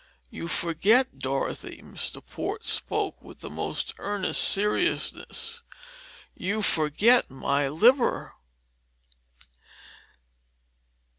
[0.31, 2.25] You forget, Dorothy" Mr.
[2.25, 5.61] Port spoke with a most earnest seriousness
[6.33, 8.33] "you forget my liver."